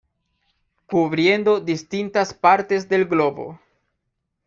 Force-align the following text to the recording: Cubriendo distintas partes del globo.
Cubriendo 0.87 1.59
distintas 1.59 2.33
partes 2.33 2.89
del 2.89 3.05
globo. 3.05 3.59